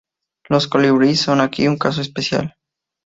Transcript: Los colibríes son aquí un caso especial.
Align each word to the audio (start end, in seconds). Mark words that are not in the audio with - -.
Los 0.49 0.65
colibríes 0.67 1.19
son 1.21 1.41
aquí 1.41 1.67
un 1.67 1.77
caso 1.77 2.01
especial. 2.01 2.55